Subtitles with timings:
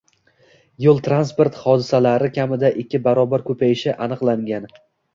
[0.85, 4.71] yo‘l-transport hodisalari kamida ikki barobarga ko‘payishi aniqlangan.